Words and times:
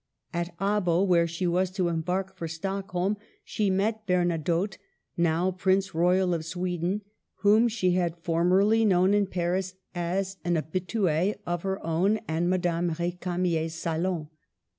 At 0.33 0.57
Abo, 0.57 1.05
where 1.05 1.27
she 1.27 1.45
was 1.45 1.69
to 1.73 1.87
embark 1.87 2.35
for 2.35 2.47
Stockholm, 2.47 3.17
she 3.43 3.69
met 3.69 4.07
Bernadotte, 4.07 4.79
now 5.15 5.51
Prince 5.51 5.93
Royal 5.93 6.33
of 6.33 6.43
Swe 6.43 6.77
den, 6.79 7.01
whom 7.41 7.67
she 7.67 7.91
had 7.91 8.17
formerly 8.17 8.83
known 8.83 9.13
in 9.13 9.27
Paris 9.27 9.75
as 9.93 10.37
an 10.43 10.55
habituS 10.55 11.35
of 11.45 11.61
her 11.61 11.85
own 11.85 12.19
and 12.27 12.49
Madame 12.49 12.95
R^camier's 12.95 13.75
salon. 13.75 14.29